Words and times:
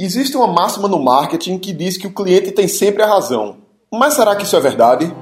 Existe 0.00 0.36
uma 0.36 0.46
máxima 0.46 0.86
no 0.86 1.02
marketing 1.02 1.58
que 1.58 1.72
diz 1.72 1.96
que 1.96 2.06
o 2.06 2.12
cliente 2.12 2.52
tem 2.52 2.68
sempre 2.68 3.02
a 3.02 3.06
razão. 3.08 3.56
Mas 3.92 4.14
será 4.14 4.36
que 4.36 4.44
isso 4.44 4.54
é 4.54 4.60
verdade? 4.60 5.12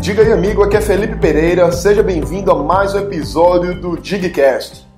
Diga 0.00 0.22
aí, 0.22 0.32
amigo, 0.32 0.62
aqui 0.62 0.78
é 0.78 0.80
Felipe 0.80 1.16
Pereira. 1.16 1.70
Seja 1.72 2.02
bem-vindo 2.02 2.50
a 2.50 2.54
mais 2.54 2.94
um 2.94 3.00
episódio 3.00 3.78
do 3.78 3.98
Digcast. 3.98 4.88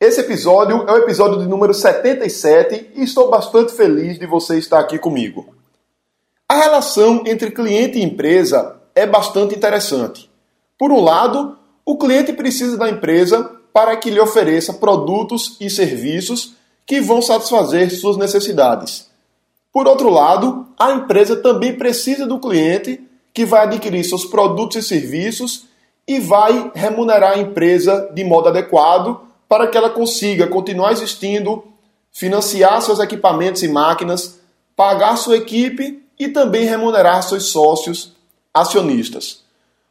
Esse 0.00 0.22
episódio 0.22 0.84
é 0.88 0.92
o 0.92 0.98
episódio 0.98 1.38
de 1.38 1.46
número 1.46 1.72
77 1.72 2.94
e 2.96 3.04
estou 3.04 3.30
bastante 3.30 3.74
feliz 3.74 4.18
de 4.18 4.26
você 4.26 4.58
estar 4.58 4.80
aqui 4.80 4.98
comigo. 4.98 5.54
A 6.48 6.56
relação 6.56 7.22
entre 7.26 7.52
cliente 7.52 8.00
e 8.00 8.02
empresa 8.02 8.74
é 8.92 9.06
bastante 9.06 9.54
interessante. 9.54 10.28
Por 10.76 10.90
um 10.90 11.00
lado, 11.00 11.56
o 11.84 11.96
cliente 11.96 12.32
precisa 12.32 12.76
da 12.76 12.90
empresa 12.90 13.55
para 13.76 13.94
que 13.94 14.08
lhe 14.08 14.18
ofereça 14.18 14.72
produtos 14.72 15.54
e 15.60 15.68
serviços 15.68 16.54
que 16.86 16.98
vão 16.98 17.20
satisfazer 17.20 17.94
suas 17.94 18.16
necessidades. 18.16 19.10
Por 19.70 19.86
outro 19.86 20.08
lado, 20.08 20.66
a 20.78 20.92
empresa 20.92 21.36
também 21.36 21.76
precisa 21.76 22.26
do 22.26 22.38
cliente 22.38 22.98
que 23.34 23.44
vai 23.44 23.64
adquirir 23.64 24.02
seus 24.02 24.24
produtos 24.24 24.76
e 24.76 24.82
serviços 24.82 25.66
e 26.08 26.18
vai 26.18 26.72
remunerar 26.74 27.32
a 27.32 27.38
empresa 27.38 28.10
de 28.14 28.24
modo 28.24 28.48
adequado 28.48 29.20
para 29.46 29.66
que 29.66 29.76
ela 29.76 29.90
consiga 29.90 30.46
continuar 30.46 30.92
existindo, 30.92 31.62
financiar 32.10 32.80
seus 32.80 32.98
equipamentos 32.98 33.62
e 33.62 33.68
máquinas, 33.68 34.40
pagar 34.74 35.18
sua 35.18 35.36
equipe 35.36 36.02
e 36.18 36.28
também 36.28 36.64
remunerar 36.64 37.22
seus 37.22 37.50
sócios 37.50 38.14
acionistas. 38.54 39.44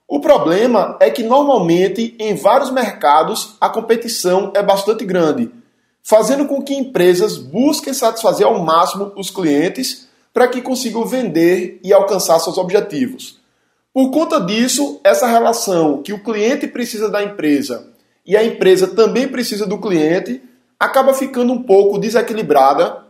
O 0.07 0.19
problema 0.19 0.97
é 0.99 1.09
que 1.09 1.23
normalmente 1.23 2.15
em 2.19 2.35
vários 2.35 2.71
mercados 2.71 3.55
a 3.59 3.69
competição 3.69 4.51
é 4.55 4.61
bastante 4.61 5.03
grande, 5.03 5.49
fazendo 6.03 6.45
com 6.45 6.61
que 6.61 6.75
empresas 6.75 7.37
busquem 7.37 7.93
satisfazer 7.93 8.45
ao 8.45 8.63
máximo 8.63 9.11
os 9.15 9.31
clientes 9.31 10.07
para 10.31 10.47
que 10.47 10.61
consigam 10.61 11.05
vender 11.05 11.79
e 11.83 11.91
alcançar 11.91 12.39
seus 12.39 12.57
objetivos. 12.57 13.39
Por 13.91 14.11
conta 14.11 14.39
disso, 14.39 14.99
essa 15.03 15.25
relação 15.25 16.03
que 16.03 16.13
o 16.13 16.23
cliente 16.23 16.67
precisa 16.67 17.09
da 17.09 17.23
empresa 17.23 17.87
e 18.25 18.37
a 18.37 18.43
empresa 18.43 18.87
também 18.87 19.27
precisa 19.27 19.65
do 19.65 19.79
cliente 19.79 20.41
acaba 20.79 21.13
ficando 21.13 21.53
um 21.53 21.63
pouco 21.63 21.97
desequilibrada, 21.97 23.05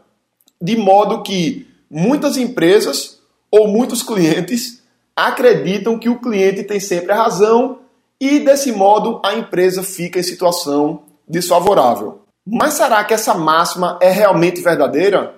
de 0.61 0.77
modo 0.77 1.23
que 1.23 1.67
muitas 1.89 2.37
empresas 2.37 3.19
ou 3.51 3.67
muitos 3.67 4.01
clientes 4.01 4.83
acreditam 5.15 5.97
que 5.97 6.09
o 6.09 6.19
cliente 6.19 6.63
tem 6.63 6.79
sempre 6.79 7.13
a 7.13 7.23
razão 7.23 7.79
e, 8.19 8.39
desse 8.39 8.71
modo, 8.71 9.21
a 9.23 9.33
empresa 9.33 9.81
fica 9.81 10.19
em 10.19 10.23
situação 10.23 11.03
desfavorável. 11.27 12.21
Mas 12.45 12.73
será 12.73 13.03
que 13.03 13.13
essa 13.13 13.33
máxima 13.33 13.97
é 14.01 14.09
realmente 14.09 14.61
verdadeira? 14.61 15.35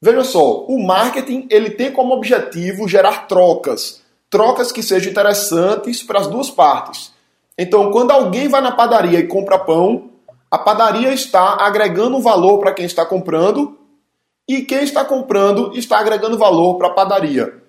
Veja 0.00 0.24
só, 0.24 0.64
o 0.64 0.82
marketing 0.84 1.46
ele 1.50 1.70
tem 1.70 1.92
como 1.92 2.14
objetivo 2.14 2.88
gerar 2.88 3.26
trocas, 3.26 4.02
trocas 4.28 4.72
que 4.72 4.82
sejam 4.82 5.10
interessantes 5.10 6.02
para 6.02 6.20
as 6.20 6.26
duas 6.26 6.50
partes. 6.50 7.12
Então, 7.56 7.90
quando 7.90 8.10
alguém 8.10 8.48
vai 8.48 8.60
na 8.60 8.72
padaria 8.72 9.18
e 9.18 9.28
compra 9.28 9.58
pão, 9.58 10.10
a 10.50 10.58
padaria 10.58 11.12
está 11.12 11.64
agregando 11.64 12.20
valor 12.20 12.58
para 12.58 12.72
quem 12.72 12.84
está 12.84 13.06
comprando 13.06 13.78
e 14.48 14.62
quem 14.62 14.82
está 14.82 15.04
comprando 15.04 15.72
está 15.74 15.98
agregando 15.98 16.36
valor 16.36 16.76
para 16.76 16.88
a 16.88 16.92
padaria 16.92 17.63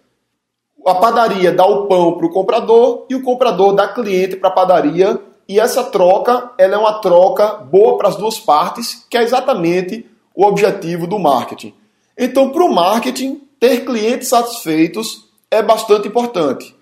a 0.86 0.96
padaria 0.96 1.52
dá 1.52 1.66
o 1.66 1.88
pão 1.88 2.14
para 2.14 2.28
o 2.28 2.32
comprador 2.32 3.06
e 3.10 3.16
o 3.16 3.24
comprador 3.24 3.74
dá 3.74 3.88
cliente 3.88 4.36
para 4.36 4.50
a 4.50 4.54
padaria. 4.54 5.20
E 5.48 5.60
essa 5.60 5.84
troca 5.84 6.52
ela 6.58 6.76
é 6.76 6.78
uma 6.78 7.00
troca 7.00 7.48
boa 7.48 7.98
para 7.98 8.10
as 8.10 8.16
duas 8.16 8.40
partes, 8.40 9.06
que 9.10 9.18
é 9.18 9.24
exatamente 9.24 10.06
o 10.36 10.46
objetivo 10.46 11.08
do 11.08 11.18
marketing. 11.18 11.74
Então, 12.18 12.50
para 12.50 12.64
o 12.64 12.74
marketing, 12.74 13.42
ter 13.60 13.84
clientes 13.84 14.28
satisfeitos 14.28 15.26
é 15.50 15.62
bastante 15.62 16.08
importante. 16.08 16.76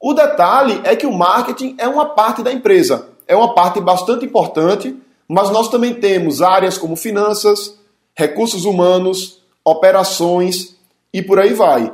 O 0.00 0.12
detalhe 0.12 0.80
é 0.84 0.94
que 0.94 1.06
o 1.06 1.12
marketing 1.12 1.76
é 1.78 1.88
uma 1.88 2.06
parte 2.06 2.42
da 2.42 2.52
empresa, 2.52 3.08
é 3.26 3.34
uma 3.34 3.54
parte 3.54 3.80
bastante 3.80 4.24
importante, 4.24 4.94
mas 5.28 5.50
nós 5.50 5.68
também 5.68 5.94
temos 5.94 6.42
áreas 6.42 6.76
como 6.76 6.94
finanças, 6.94 7.78
recursos 8.14 8.64
humanos, 8.64 9.42
operações 9.64 10.76
e 11.12 11.22
por 11.22 11.38
aí 11.38 11.52
vai. 11.52 11.92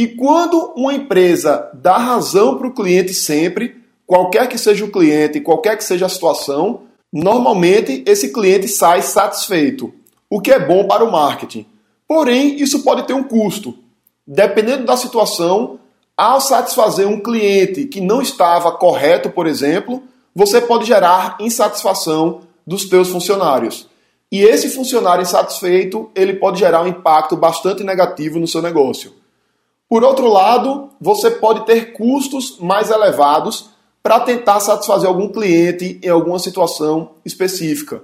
E 0.00 0.06
quando 0.06 0.72
uma 0.74 0.94
empresa 0.94 1.68
dá 1.74 1.98
razão 1.98 2.56
para 2.56 2.66
o 2.66 2.72
cliente 2.72 3.12
sempre, 3.12 3.84
qualquer 4.06 4.48
que 4.48 4.56
seja 4.56 4.82
o 4.82 4.90
cliente, 4.90 5.42
qualquer 5.42 5.76
que 5.76 5.84
seja 5.84 6.06
a 6.06 6.08
situação, 6.08 6.84
normalmente 7.12 8.02
esse 8.06 8.32
cliente 8.32 8.66
sai 8.66 9.02
satisfeito, 9.02 9.92
o 10.30 10.40
que 10.40 10.52
é 10.52 10.58
bom 10.58 10.86
para 10.86 11.04
o 11.04 11.12
marketing. 11.12 11.66
Porém, 12.08 12.56
isso 12.62 12.82
pode 12.82 13.06
ter 13.06 13.12
um 13.12 13.22
custo. 13.22 13.74
Dependendo 14.26 14.86
da 14.86 14.96
situação, 14.96 15.78
ao 16.16 16.40
satisfazer 16.40 17.06
um 17.06 17.20
cliente 17.20 17.84
que 17.84 18.00
não 18.00 18.22
estava 18.22 18.72
correto, 18.72 19.28
por 19.28 19.46
exemplo, 19.46 20.02
você 20.34 20.62
pode 20.62 20.86
gerar 20.86 21.36
insatisfação 21.38 22.40
dos 22.66 22.86
teus 22.86 23.10
funcionários. 23.10 23.86
E 24.32 24.40
esse 24.40 24.70
funcionário 24.70 25.20
insatisfeito, 25.20 26.10
ele 26.14 26.32
pode 26.32 26.58
gerar 26.58 26.80
um 26.80 26.88
impacto 26.88 27.36
bastante 27.36 27.84
negativo 27.84 28.40
no 28.40 28.48
seu 28.48 28.62
negócio. 28.62 29.19
Por 29.90 30.04
outro 30.04 30.28
lado, 30.28 30.90
você 31.00 31.32
pode 31.32 31.66
ter 31.66 31.92
custos 31.92 32.58
mais 32.60 32.90
elevados 32.90 33.70
para 34.00 34.20
tentar 34.20 34.60
satisfazer 34.60 35.08
algum 35.08 35.28
cliente 35.28 35.98
em 36.00 36.08
alguma 36.08 36.38
situação 36.38 37.10
específica. 37.24 38.00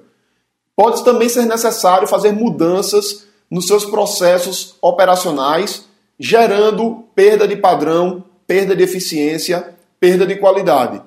Pode 0.74 1.04
também 1.04 1.28
ser 1.28 1.46
necessário 1.46 2.08
fazer 2.08 2.32
mudanças 2.32 3.28
nos 3.48 3.68
seus 3.68 3.84
processos 3.84 4.74
operacionais, 4.82 5.86
gerando 6.18 7.04
perda 7.14 7.46
de 7.46 7.54
padrão, 7.54 8.24
perda 8.48 8.74
de 8.74 8.82
eficiência, 8.82 9.76
perda 10.00 10.26
de 10.26 10.34
qualidade. 10.34 11.00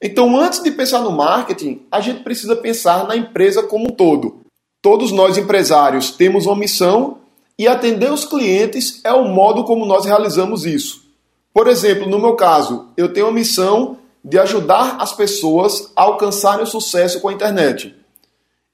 Então, 0.00 0.38
antes 0.38 0.62
de 0.62 0.70
pensar 0.70 1.00
no 1.00 1.10
marketing, 1.10 1.82
a 1.90 2.00
gente 2.00 2.22
precisa 2.22 2.54
pensar 2.54 3.04
na 3.08 3.16
empresa 3.16 3.64
como 3.64 3.88
um 3.88 3.90
todo. 3.90 4.42
Todos 4.80 5.10
nós 5.10 5.36
empresários 5.36 6.12
temos 6.12 6.46
uma 6.46 6.56
missão 6.56 7.18
e 7.60 7.68
atender 7.68 8.10
os 8.10 8.24
clientes 8.24 9.02
é 9.04 9.12
o 9.12 9.28
modo 9.28 9.64
como 9.64 9.84
nós 9.84 10.06
realizamos 10.06 10.64
isso. 10.64 11.02
Por 11.52 11.68
exemplo, 11.68 12.08
no 12.08 12.18
meu 12.18 12.34
caso, 12.34 12.88
eu 12.96 13.12
tenho 13.12 13.26
a 13.26 13.30
missão 13.30 13.98
de 14.24 14.38
ajudar 14.38 14.96
as 14.98 15.12
pessoas 15.12 15.92
a 15.94 16.04
alcançarem 16.04 16.64
o 16.64 16.66
sucesso 16.66 17.20
com 17.20 17.28
a 17.28 17.34
internet. 17.34 17.94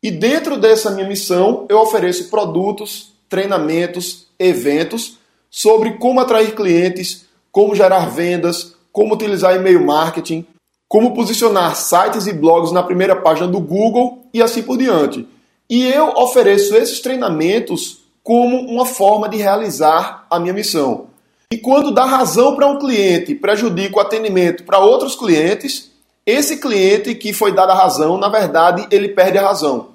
E 0.01 0.09
dentro 0.09 0.57
dessa 0.57 0.93
minha 0.93 1.05
missão, 1.05 1.67
eu 1.69 1.79
ofereço 1.79 2.31
produtos, 2.31 3.13
treinamentos, 3.29 4.29
eventos 4.39 5.19
sobre 5.51 5.95
como 5.95 6.21
atrair 6.21 6.55
clientes, 6.55 7.27
como 7.51 7.75
gerar 7.75 8.09
vendas, 8.09 8.77
como 8.93 9.15
utilizar 9.15 9.57
e-mail 9.57 9.85
marketing, 9.85 10.47
como 10.87 11.13
posicionar 11.13 11.75
sites 11.75 12.29
e 12.29 12.33
blogs 12.33 12.71
na 12.71 12.85
primeira 12.85 13.17
página 13.17 13.49
do 13.49 13.59
Google 13.59 14.29
e 14.33 14.41
assim 14.41 14.63
por 14.63 14.79
diante. 14.79 15.27
E 15.69 15.89
eu 15.89 16.11
ofereço 16.11 16.77
esses 16.77 17.01
treinamentos 17.01 18.06
como 18.27 18.59
uma 18.59 18.85
forma 18.85 19.29
de 19.29 19.37
realizar 19.37 20.27
a 20.29 20.41
minha 20.41 20.53
missão. 20.53 21.07
E 21.49 21.57
quando 21.57 21.95
dá 21.95 22.05
razão 22.05 22.57
para 22.57 22.67
um 22.67 22.77
cliente, 22.77 23.37
prejudica 23.37 23.97
o 23.97 24.01
atendimento 24.01 24.65
para 24.65 24.81
outros 24.81 25.15
clientes, 25.15 25.93
esse 26.27 26.57
cliente 26.57 27.15
que 27.15 27.33
foi 27.33 27.53
dada 27.53 27.73
a 27.73 27.77
razão, 27.77 28.19
na 28.19 28.29
verdade, 28.29 28.85
ele 28.91 29.11
perde 29.11 29.39
a 29.39 29.43
razão. 29.43 29.91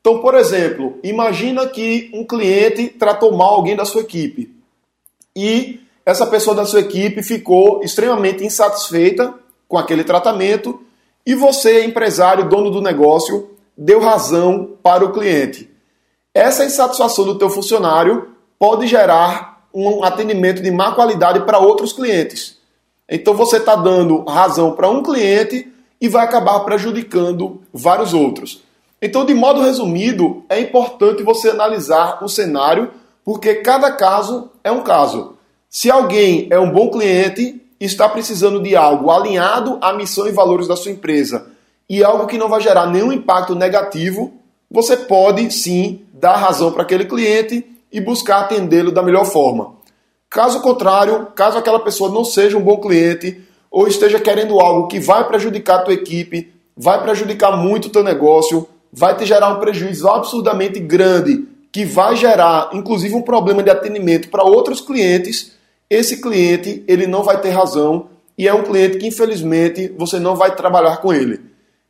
Então, 0.00 0.20
por 0.20 0.36
exemplo, 0.36 0.96
imagina 1.02 1.66
que 1.66 2.08
um 2.14 2.24
cliente 2.24 2.86
tratou 2.86 3.32
mal 3.32 3.54
alguém 3.54 3.74
da 3.74 3.84
sua 3.84 4.02
equipe 4.02 4.54
e 5.34 5.80
essa 6.06 6.24
pessoa 6.24 6.54
da 6.54 6.64
sua 6.64 6.82
equipe 6.82 7.20
ficou 7.20 7.82
extremamente 7.82 8.44
insatisfeita 8.44 9.34
com 9.66 9.76
aquele 9.76 10.04
tratamento 10.04 10.80
e 11.26 11.34
você, 11.34 11.84
empresário, 11.84 12.48
dono 12.48 12.70
do 12.70 12.80
negócio, 12.80 13.50
deu 13.76 13.98
razão 13.98 14.70
para 14.84 15.04
o 15.04 15.12
cliente. 15.12 15.71
Essa 16.34 16.64
insatisfação 16.64 17.24
do 17.24 17.38
teu 17.38 17.50
funcionário 17.50 18.28
pode 18.58 18.86
gerar 18.86 19.66
um 19.74 20.02
atendimento 20.02 20.62
de 20.62 20.70
má 20.70 20.92
qualidade 20.92 21.40
para 21.40 21.58
outros 21.58 21.92
clientes. 21.92 22.58
Então 23.08 23.34
você 23.34 23.58
está 23.58 23.76
dando 23.76 24.24
razão 24.24 24.72
para 24.72 24.88
um 24.88 25.02
cliente 25.02 25.70
e 26.00 26.08
vai 26.08 26.24
acabar 26.24 26.60
prejudicando 26.60 27.60
vários 27.72 28.14
outros. 28.14 28.62
Então, 29.00 29.24
de 29.24 29.34
modo 29.34 29.60
resumido, 29.60 30.44
é 30.48 30.60
importante 30.60 31.24
você 31.24 31.50
analisar 31.50 32.22
o 32.22 32.28
cenário, 32.28 32.90
porque 33.24 33.56
cada 33.56 33.90
caso 33.92 34.50
é 34.62 34.70
um 34.70 34.82
caso. 34.82 35.36
Se 35.68 35.90
alguém 35.90 36.46
é 36.50 36.58
um 36.58 36.70
bom 36.70 36.88
cliente 36.88 37.60
e 37.80 37.84
está 37.84 38.08
precisando 38.08 38.62
de 38.62 38.76
algo 38.76 39.10
alinhado 39.10 39.78
à 39.80 39.92
missão 39.92 40.26
e 40.28 40.32
valores 40.32 40.68
da 40.68 40.76
sua 40.76 40.92
empresa 40.92 41.50
e 41.88 42.04
algo 42.04 42.26
que 42.26 42.38
não 42.38 42.48
vai 42.48 42.60
gerar 42.60 42.86
nenhum 42.86 43.12
impacto 43.12 43.54
negativo, 43.54 44.32
você 44.72 44.96
pode 44.96 45.50
sim 45.50 46.00
dar 46.14 46.36
razão 46.36 46.72
para 46.72 46.82
aquele 46.82 47.04
cliente 47.04 47.64
e 47.92 48.00
buscar 48.00 48.40
atendê-lo 48.40 48.90
da 48.90 49.02
melhor 49.02 49.26
forma. 49.26 49.74
Caso 50.30 50.62
contrário, 50.62 51.26
caso 51.34 51.58
aquela 51.58 51.78
pessoa 51.78 52.10
não 52.10 52.24
seja 52.24 52.56
um 52.56 52.62
bom 52.62 52.78
cliente 52.78 53.42
ou 53.70 53.86
esteja 53.86 54.18
querendo 54.18 54.58
algo 54.58 54.88
que 54.88 54.98
vai 54.98 55.28
prejudicar 55.28 55.80
a 55.80 55.82
tua 55.82 55.92
equipe, 55.92 56.50
vai 56.74 57.02
prejudicar 57.02 57.54
muito 57.54 57.88
o 57.88 57.90
teu 57.90 58.02
negócio, 58.02 58.66
vai 58.90 59.14
te 59.14 59.26
gerar 59.26 59.50
um 59.50 59.60
prejuízo 59.60 60.08
absurdamente 60.08 60.80
grande, 60.80 61.46
que 61.70 61.84
vai 61.84 62.16
gerar 62.16 62.70
inclusive 62.72 63.14
um 63.14 63.22
problema 63.22 63.62
de 63.62 63.68
atendimento 63.68 64.30
para 64.30 64.42
outros 64.42 64.80
clientes, 64.80 65.52
esse 65.90 66.22
cliente 66.22 66.82
ele 66.88 67.06
não 67.06 67.22
vai 67.22 67.38
ter 67.38 67.50
razão 67.50 68.06
e 68.38 68.48
é 68.48 68.54
um 68.54 68.62
cliente 68.62 68.96
que 68.96 69.06
infelizmente 69.06 69.92
você 69.98 70.18
não 70.18 70.34
vai 70.34 70.56
trabalhar 70.56 70.96
com 70.96 71.12
ele. 71.12 71.40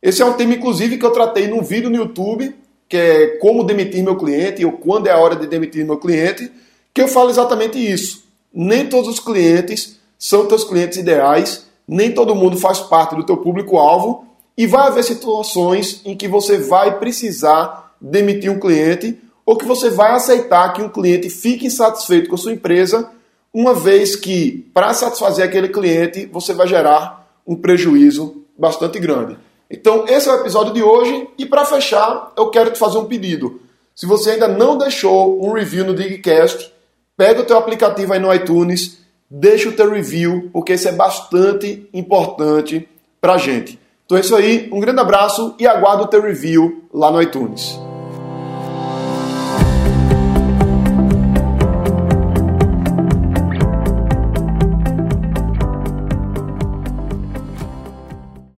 Esse 0.01 0.21
é 0.21 0.25
um 0.25 0.33
tema 0.33 0.53
inclusive 0.53 0.97
que 0.97 1.05
eu 1.05 1.11
tratei 1.11 1.47
num 1.47 1.61
vídeo 1.61 1.89
no 1.89 1.95
YouTube, 1.95 2.53
que 2.93 2.97
é 2.97 3.27
como 3.37 3.63
demitir 3.63 4.03
meu 4.03 4.15
cliente 4.15 4.63
ou 4.63 4.73
quando 4.73 5.07
é 5.07 5.11
a 5.11 5.17
hora 5.17 5.35
de 5.35 5.47
demitir 5.47 5.83
meu 5.83 5.97
cliente, 5.97 6.51
que 6.93 7.01
eu 7.01 7.07
falo 7.07 7.31
exatamente 7.31 7.79
isso. 7.79 8.23
Nem 8.53 8.87
todos 8.87 9.09
os 9.09 9.19
clientes 9.19 9.99
são 10.19 10.45
teus 10.45 10.63
clientes 10.63 10.99
ideais, 10.99 11.65
nem 11.87 12.11
todo 12.11 12.35
mundo 12.35 12.55
faz 12.55 12.81
parte 12.81 13.15
do 13.15 13.25
teu 13.25 13.37
público-alvo 13.37 14.27
e 14.55 14.67
vai 14.67 14.89
haver 14.89 15.03
situações 15.03 16.01
em 16.05 16.15
que 16.15 16.27
você 16.27 16.59
vai 16.59 16.99
precisar 16.99 17.95
demitir 17.99 18.51
um 18.51 18.59
cliente 18.59 19.19
ou 19.43 19.57
que 19.57 19.65
você 19.65 19.89
vai 19.89 20.11
aceitar 20.11 20.71
que 20.73 20.83
um 20.83 20.89
cliente 20.89 21.31
fique 21.31 21.65
insatisfeito 21.65 22.29
com 22.29 22.35
a 22.35 22.37
sua 22.37 22.53
empresa, 22.53 23.09
uma 23.51 23.73
vez 23.73 24.15
que, 24.15 24.69
para 24.71 24.93
satisfazer 24.93 25.43
aquele 25.43 25.69
cliente, 25.69 26.27
você 26.27 26.53
vai 26.53 26.67
gerar 26.67 27.27
um 27.45 27.55
prejuízo 27.55 28.43
bastante 28.55 28.99
grande. 28.99 29.35
Então, 29.69 30.05
esse 30.07 30.29
é 30.29 30.31
o 30.31 30.41
episódio 30.41 30.73
de 30.73 30.83
hoje 30.83 31.27
e 31.37 31.45
para 31.45 31.65
fechar, 31.65 32.31
eu 32.37 32.49
quero 32.49 32.71
te 32.71 32.79
fazer 32.79 32.97
um 32.97 33.05
pedido. 33.05 33.61
Se 33.95 34.05
você 34.05 34.31
ainda 34.31 34.47
não 34.47 34.77
deixou 34.77 35.43
um 35.43 35.53
review 35.53 35.85
no 35.85 35.95
Digcast, 35.95 36.71
pega 37.15 37.41
o 37.41 37.45
teu 37.45 37.57
aplicativo 37.57 38.13
aí 38.13 38.19
no 38.19 38.33
iTunes, 38.33 38.99
deixa 39.29 39.69
o 39.69 39.73
teu 39.73 39.89
review, 39.89 40.49
porque 40.51 40.73
isso 40.73 40.87
é 40.87 40.91
bastante 40.91 41.87
importante 41.93 42.87
para 43.19 43.33
a 43.33 43.37
gente. 43.37 43.79
Então 44.05 44.17
é 44.17 44.21
isso 44.21 44.35
aí, 44.35 44.69
um 44.71 44.79
grande 44.79 44.99
abraço 44.99 45.55
e 45.59 45.65
aguardo 45.65 46.03
o 46.03 46.07
teu 46.07 46.21
review 46.21 46.83
lá 46.93 47.11
no 47.11 47.21
iTunes. 47.21 47.82